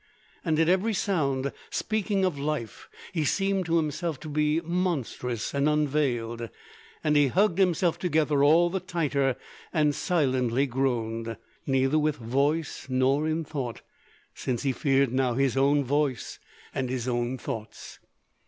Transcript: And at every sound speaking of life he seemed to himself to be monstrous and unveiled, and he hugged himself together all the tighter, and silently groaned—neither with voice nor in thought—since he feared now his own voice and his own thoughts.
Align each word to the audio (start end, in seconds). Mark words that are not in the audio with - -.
And 0.43 0.57
at 0.59 0.67
every 0.67 0.95
sound 0.95 1.51
speaking 1.69 2.25
of 2.25 2.39
life 2.39 2.89
he 3.13 3.23
seemed 3.23 3.67
to 3.67 3.77
himself 3.77 4.19
to 4.21 4.29
be 4.29 4.59
monstrous 4.61 5.53
and 5.53 5.69
unveiled, 5.69 6.49
and 7.03 7.15
he 7.15 7.27
hugged 7.27 7.59
himself 7.59 7.99
together 7.99 8.43
all 8.43 8.71
the 8.71 8.79
tighter, 8.79 9.35
and 9.71 9.93
silently 9.93 10.65
groaned—neither 10.65 11.99
with 11.99 12.15
voice 12.15 12.87
nor 12.89 13.27
in 13.27 13.43
thought—since 13.45 14.63
he 14.63 14.71
feared 14.71 15.13
now 15.13 15.35
his 15.35 15.55
own 15.55 15.83
voice 15.83 16.39
and 16.73 16.89
his 16.89 17.07
own 17.07 17.37
thoughts. 17.37 17.99